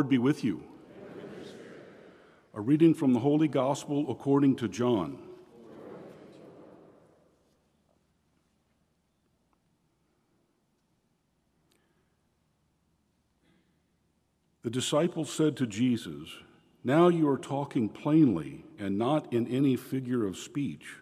[0.00, 0.64] Lord be with you.
[2.54, 5.18] A reading from the Holy Gospel according to John.
[14.62, 16.30] The disciples said to Jesus,
[16.82, 20.94] Now you are talking plainly and not in any figure of speech.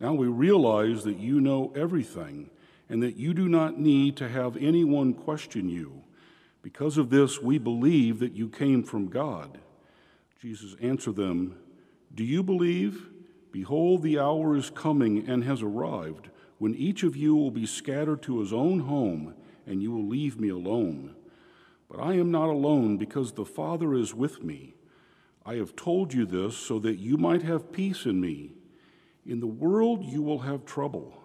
[0.00, 2.50] Now we realize that you know everything
[2.88, 6.02] and that you do not need to have anyone question you.
[6.62, 9.58] Because of this, we believe that you came from God.
[10.40, 11.58] Jesus answered them,
[12.14, 13.08] Do you believe?
[13.50, 18.22] Behold, the hour is coming and has arrived when each of you will be scattered
[18.22, 19.34] to his own home,
[19.66, 21.14] and you will leave me alone.
[21.88, 24.74] But I am not alone because the Father is with me.
[25.46, 28.52] I have told you this so that you might have peace in me.
[29.24, 31.22] In the world you will have trouble,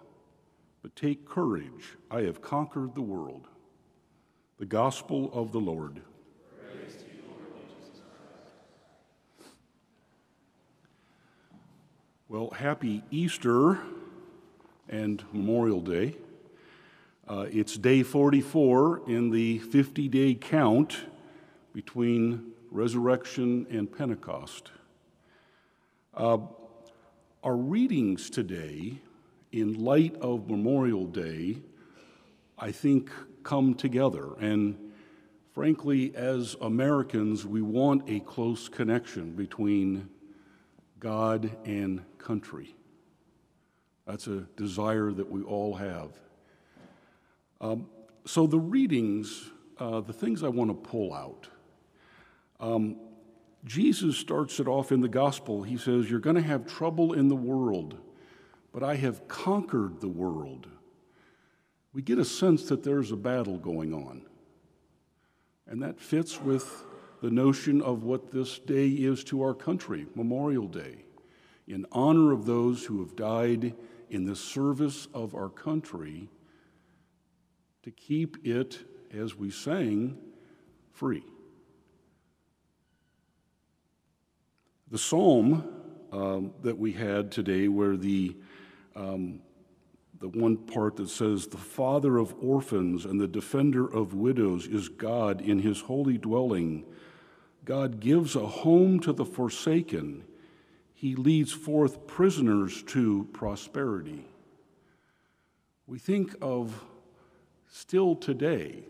[0.82, 1.96] but take courage.
[2.10, 3.48] I have conquered the world.
[4.56, 6.00] The Gospel of the Lord.
[12.28, 13.80] Well, happy Easter
[14.88, 16.14] and Memorial Day.
[17.26, 20.98] Uh, it's day 44 in the 50 day count
[21.72, 24.70] between resurrection and Pentecost.
[26.16, 26.38] Uh,
[27.42, 29.00] our readings today,
[29.50, 31.58] in light of Memorial Day,
[32.56, 33.10] I think
[33.44, 34.34] come together.
[34.40, 34.76] And
[35.52, 40.08] frankly, as Americans, we want a close connection between
[40.98, 42.74] God and country.
[44.06, 46.10] That's a desire that we all have.
[47.60, 47.86] Um,
[48.26, 51.48] so, the readings, uh, the things I want to pull out.
[52.60, 52.96] Um,
[53.64, 55.62] Jesus starts it off in the gospel.
[55.62, 57.96] He says, You're going to have trouble in the world,
[58.72, 60.68] but I have conquered the world.
[61.94, 64.22] We get a sense that there's a battle going on.
[65.66, 66.84] And that fits with
[67.22, 71.04] the notion of what this day is to our country, Memorial Day,
[71.68, 73.74] in honor of those who have died
[74.10, 76.28] in the service of our country
[77.84, 78.80] to keep it,
[79.16, 80.18] as we sang,
[80.92, 81.24] free.
[84.90, 85.64] The psalm
[86.12, 88.36] um, that we had today, where the
[88.96, 89.40] um,
[90.24, 94.88] the one part that says, The father of orphans and the defender of widows is
[94.88, 96.86] God in his holy dwelling.
[97.66, 100.24] God gives a home to the forsaken.
[100.94, 104.24] He leads forth prisoners to prosperity.
[105.86, 106.82] We think of
[107.70, 108.84] still today,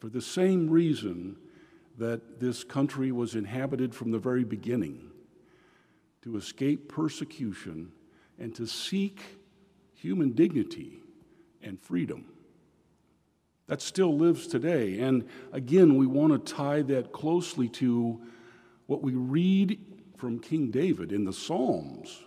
[0.00, 1.36] for the same reason
[1.98, 5.10] that this country was inhabited from the very beginning
[6.22, 7.92] to escape persecution
[8.38, 9.41] and to seek
[10.02, 11.00] human dignity
[11.62, 12.26] and freedom.
[13.68, 14.98] That still lives today.
[14.98, 18.20] And again, we want to tie that closely to
[18.86, 19.78] what we read
[20.16, 22.22] from King David in the Psalms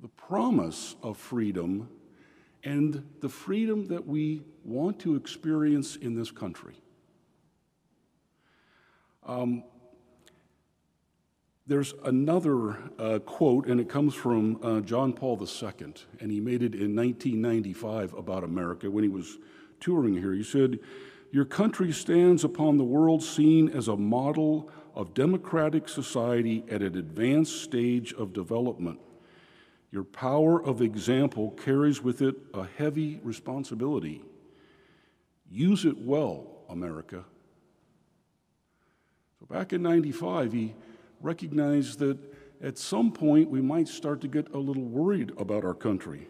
[0.00, 1.88] the promise of freedom
[2.64, 6.74] and the freedom that we want to experience in this country.
[9.24, 9.62] Um,
[11.66, 16.62] there's another uh, quote, and it comes from uh, John Paul II, and he made
[16.62, 19.38] it in 1995 about America when he was
[19.78, 20.32] touring here.
[20.32, 20.80] He said,
[21.30, 26.96] Your country stands upon the world scene as a model of democratic society at an
[26.96, 28.98] advanced stage of development.
[29.92, 34.22] Your power of example carries with it a heavy responsibility.
[35.48, 37.24] Use it well, America.
[39.38, 40.74] So back in 95, he
[41.22, 42.18] recognize that
[42.60, 46.28] at some point we might start to get a little worried about our country.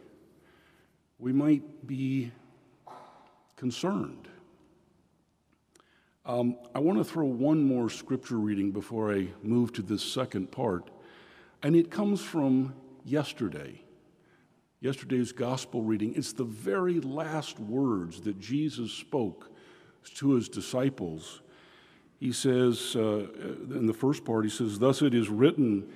[1.18, 2.32] We might be
[3.56, 4.28] concerned.
[6.24, 10.52] Um, I want to throw one more scripture reading before I move to this second
[10.52, 10.90] part,
[11.62, 12.74] and it comes from
[13.04, 13.82] yesterday.
[14.80, 16.12] Yesterday's gospel reading.
[16.16, 19.50] It's the very last words that Jesus spoke
[20.14, 21.42] to his disciples
[22.22, 23.26] he says, uh,
[23.74, 25.88] in the first part, he says, Thus it is written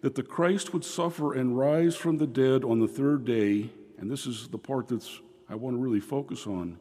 [0.00, 3.68] that the Christ would suffer and rise from the dead on the third day.
[3.98, 5.20] And this is the part that's
[5.50, 6.78] I want to really focus on.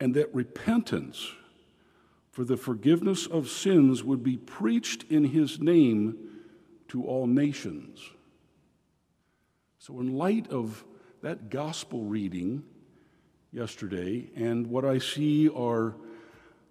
[0.00, 1.32] And that repentance
[2.30, 6.16] for the forgiveness of sins would be preached in his name
[6.88, 8.00] to all nations.
[9.80, 10.82] So, in light of
[11.20, 12.62] that gospel reading
[13.52, 15.94] yesterday, and what I see are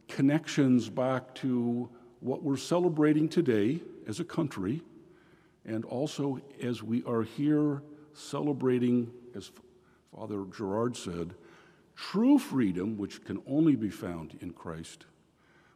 [0.07, 1.89] connections back to
[2.19, 4.81] what we're celebrating today as a country,
[5.65, 7.83] and also as we are here
[8.13, 9.51] celebrating, as
[10.15, 11.35] Father Gerard said,
[11.95, 15.05] true freedom, which can only be found in Christ,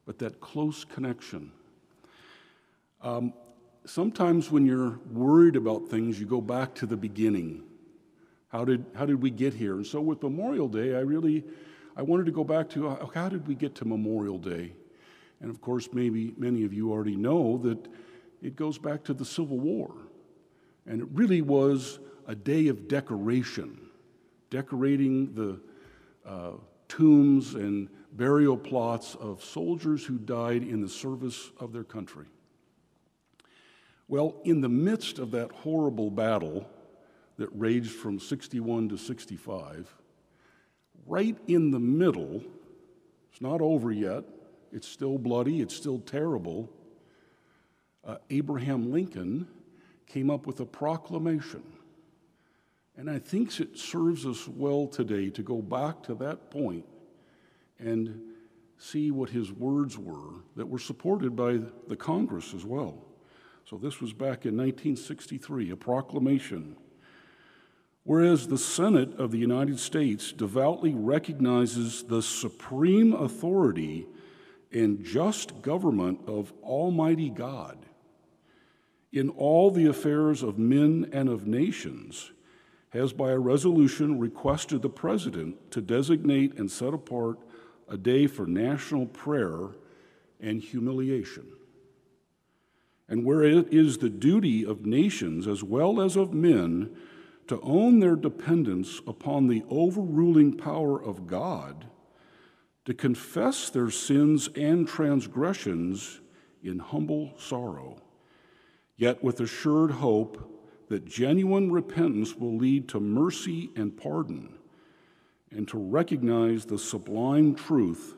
[0.06, 1.52] but that close connection.
[3.02, 3.34] Um,
[3.86, 7.64] sometimes when you're worried about things, you go back to the beginning.
[8.50, 9.76] How did, how did we get here?
[9.76, 11.44] And so with Memorial Day, I really
[11.96, 14.74] I wanted to go back to uh, how did we get to Memorial Day?
[15.42, 17.88] And of course, maybe many of you already know that
[18.42, 19.94] it goes back to the Civil War.
[20.86, 23.80] And it really was a day of decoration,
[24.50, 25.60] decorating the
[26.26, 26.52] uh,
[26.88, 32.26] tombs and burial plots of soldiers who died in the service of their country.
[34.08, 36.70] Well, in the midst of that horrible battle
[37.38, 39.96] that raged from 61 to 65,
[41.06, 42.44] right in the middle,
[43.32, 44.24] it's not over yet,
[44.72, 46.70] it's still bloody, it's still terrible.
[48.06, 49.48] Uh, Abraham Lincoln
[50.08, 51.64] came up with a proclamation.
[52.98, 56.86] And I think it serves us well today to go back to that point
[57.80, 58.22] and
[58.78, 63.06] see what his words were that were supported by the Congress as well.
[63.66, 66.76] So this was back in 1963, a proclamation
[68.04, 74.08] Whereas the Senate of the United States devoutly recognizes the supreme authority
[74.72, 77.78] and just government of Almighty God
[79.12, 82.32] in all the affairs of men and of nations,
[82.90, 87.40] has by a resolution requested the President to designate and set apart
[87.90, 89.70] a day for national prayer
[90.40, 91.46] and humiliation.
[93.08, 96.96] And where it is the duty of nations as well as of men
[97.52, 101.86] to own their dependence upon the overruling power of God,
[102.86, 106.22] to confess their sins and transgressions
[106.64, 108.02] in humble sorrow,
[108.96, 110.50] yet with assured hope
[110.88, 114.54] that genuine repentance will lead to mercy and pardon,
[115.52, 118.16] and to recognize the sublime truth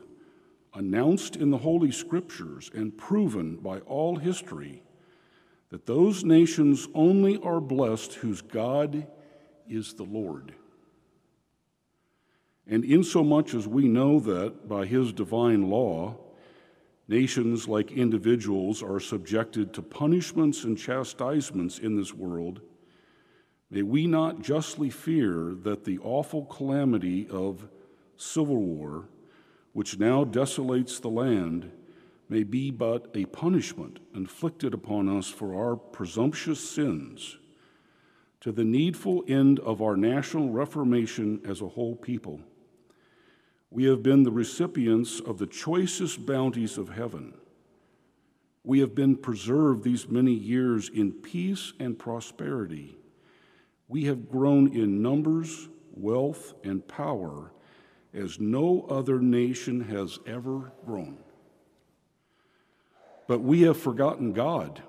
[0.74, 4.84] announced in the Holy Scriptures and proven by all history
[5.70, 9.08] that those nations only are blessed whose God
[9.68, 10.54] is the Lord.
[12.66, 16.16] And insomuch as we know that by his divine law,
[17.08, 22.60] nations like individuals are subjected to punishments and chastisements in this world,
[23.70, 27.68] may we not justly fear that the awful calamity of
[28.16, 29.08] civil war,
[29.74, 31.70] which now desolates the land,
[32.30, 37.36] may be but a punishment inflicted upon us for our presumptuous sins
[38.44, 42.38] to the needful end of our national reformation as a whole people.
[43.70, 47.32] We have been the recipients of the choicest bounties of heaven.
[48.62, 52.98] We have been preserved these many years in peace and prosperity.
[53.88, 57.50] We have grown in numbers, wealth, and power
[58.12, 61.16] as no other nation has ever grown.
[63.26, 64.82] But we have forgotten God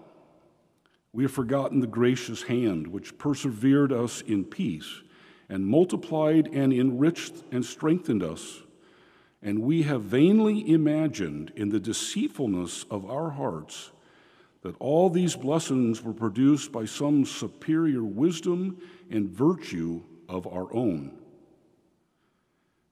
[1.16, 5.02] we have forgotten the gracious hand which persevered us in peace
[5.48, 8.64] and multiplied and enriched and strengthened us.
[9.42, 13.92] And we have vainly imagined in the deceitfulness of our hearts
[14.62, 18.78] that all these blessings were produced by some superior wisdom
[19.10, 21.18] and virtue of our own.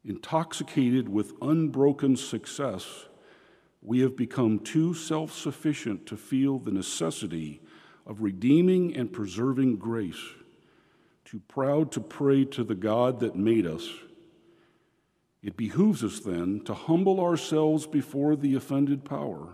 [0.05, 3.07] Intoxicated with unbroken success,
[3.81, 7.59] we have become too self sufficient to feel the necessity
[8.05, 10.21] of redeeming and preserving grace,
[11.25, 13.89] too proud to pray to the God that made us.
[15.41, 19.49] It behooves us then to humble ourselves before the offended power,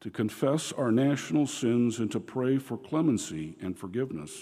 [0.00, 4.32] to confess our national sins, and to pray for clemency and forgiveness.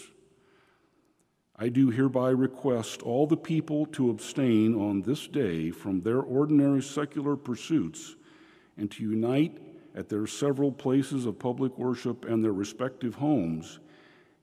[1.57, 6.83] I do hereby request all the people to abstain on this day from their ordinary
[6.83, 8.17] secular pursuits
[8.77, 9.57] and to unite
[9.95, 13.79] at their several places of public worship and their respective homes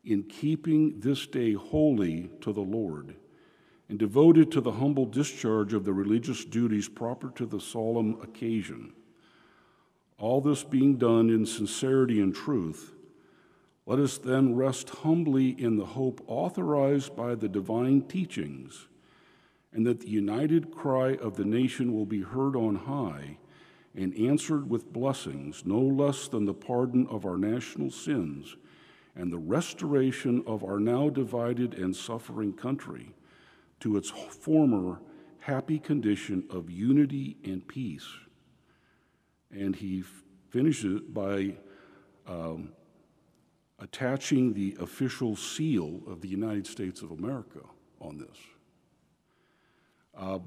[0.05, 3.15] in keeping this day holy to the Lord
[3.89, 8.93] and devoted to the humble discharge of the religious duties proper to the solemn occasion.
[10.17, 12.93] All this being done in sincerity and truth,
[13.85, 18.87] let us then rest humbly in the hope authorized by the divine teachings,
[19.73, 23.37] and that the united cry of the nation will be heard on high
[23.95, 28.55] and answered with blessings no less than the pardon of our national sins
[29.15, 33.13] and the restoration of our now divided and suffering country
[33.79, 35.01] to its former
[35.39, 38.07] happy condition of unity and peace.
[39.51, 40.03] And he
[40.49, 41.55] finishes it by
[42.27, 42.69] um,
[43.79, 47.61] attaching the official seal of the United States of America
[47.99, 48.37] on this.
[50.15, 50.39] Uh,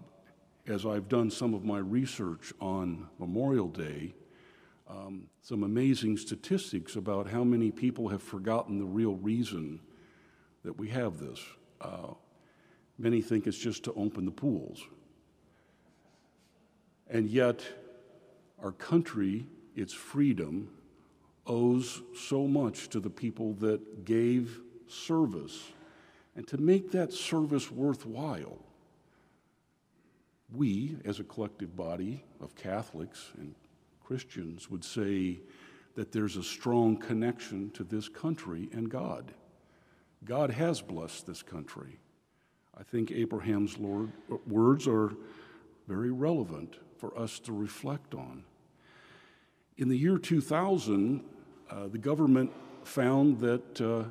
[0.66, 4.14] as I've done some of my research on Memorial Day,
[4.88, 9.80] um, some amazing statistics about how many people have forgotten the real reason
[10.64, 11.40] that we have this.
[11.80, 12.14] Uh,
[12.98, 14.82] many think it's just to open the pools.
[17.08, 17.62] And yet,
[18.62, 20.70] our country, its freedom,
[21.46, 25.72] owes so much to the people that gave service.
[26.36, 28.58] And to make that service worthwhile,
[30.54, 33.54] we, as a collective body of Catholics and
[34.04, 35.40] Christians, would say
[35.94, 39.32] that there's a strong connection to this country and God.
[40.24, 41.98] God has blessed this country.
[42.76, 44.10] I think Abraham's Lord,
[44.46, 45.12] words are
[45.86, 48.44] very relevant for us to reflect on.
[49.76, 51.22] In the year 2000,
[51.70, 52.50] uh, the government
[52.84, 54.04] found that uh,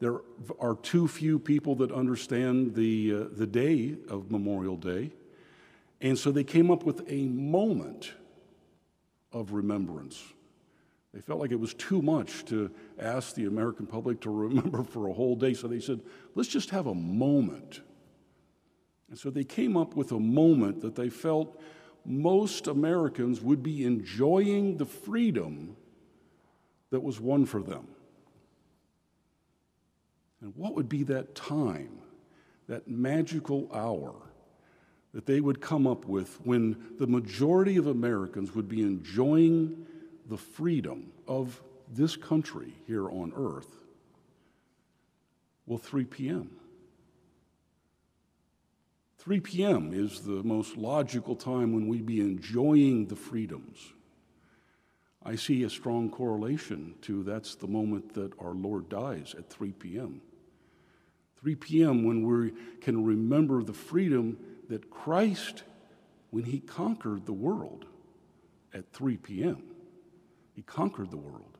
[0.00, 0.20] there
[0.60, 5.10] are too few people that understand the, uh, the day of Memorial Day.
[6.00, 8.12] And so they came up with a moment
[9.32, 10.22] of remembrance.
[11.14, 15.08] They felt like it was too much to ask the American public to remember for
[15.08, 15.54] a whole day.
[15.54, 16.00] So they said,
[16.34, 17.80] let's just have a moment.
[19.08, 21.60] And so they came up with a moment that they felt
[22.04, 25.76] most Americans would be enjoying the freedom
[26.90, 27.88] that was won for them.
[30.40, 31.98] And what would be that time,
[32.68, 34.25] that magical hour
[35.12, 39.86] that they would come up with when the majority of Americans would be enjoying
[40.28, 43.76] the freedom of this country here on earth?
[45.66, 46.50] Well, 3 p.m.
[49.18, 49.90] 3 p.m.
[49.92, 53.92] is the most logical time when we'd be enjoying the freedoms.
[55.24, 59.72] I see a strong correlation to that's the moment that our Lord dies at 3
[59.72, 60.20] p.m.
[61.40, 62.04] 3 p.m.
[62.04, 65.62] when we can remember the freedom that Christ,
[66.30, 67.86] when he conquered the world
[68.72, 69.62] at 3 p.m.,
[70.54, 71.58] he conquered the world.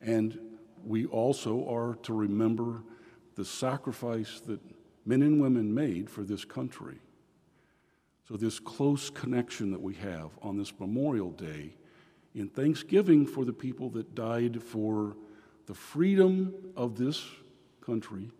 [0.00, 0.38] And
[0.84, 2.82] we also are to remember
[3.34, 4.60] the sacrifice that
[5.04, 6.98] men and women made for this country.
[8.28, 11.76] So, this close connection that we have on this Memorial Day
[12.34, 15.16] in thanksgiving for the people that died for
[15.66, 17.24] the freedom of this
[17.80, 18.30] country,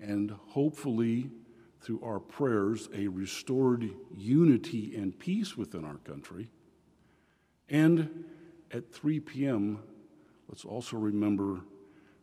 [0.00, 1.30] and hopefully,
[1.80, 6.48] through our prayers, a restored unity and peace within our country.
[7.68, 8.24] And
[8.72, 9.82] at 3 p.m.,
[10.48, 11.60] let's also remember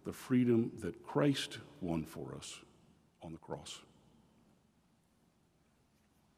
[0.05, 2.59] the freedom that Christ won for us
[3.21, 3.81] on the cross.